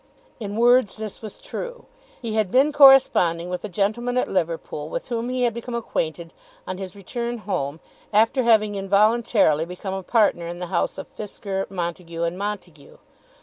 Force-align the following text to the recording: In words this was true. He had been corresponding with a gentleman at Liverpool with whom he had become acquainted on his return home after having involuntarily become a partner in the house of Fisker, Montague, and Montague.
In 0.39 0.55
words 0.55 0.97
this 0.97 1.21
was 1.21 1.39
true. 1.39 1.85
He 2.19 2.33
had 2.33 2.49
been 2.49 2.71
corresponding 2.71 3.51
with 3.51 3.63
a 3.63 3.69
gentleman 3.69 4.17
at 4.17 4.27
Liverpool 4.27 4.89
with 4.89 5.09
whom 5.09 5.29
he 5.29 5.43
had 5.43 5.53
become 5.53 5.75
acquainted 5.75 6.33
on 6.65 6.79
his 6.79 6.95
return 6.95 7.37
home 7.37 7.79
after 8.11 8.41
having 8.41 8.73
involuntarily 8.73 9.63
become 9.65 9.93
a 9.93 10.01
partner 10.01 10.47
in 10.47 10.57
the 10.57 10.65
house 10.73 10.97
of 10.97 11.05
Fisker, 11.15 11.69
Montague, 11.69 12.23
and 12.23 12.35
Montague. 12.35 12.97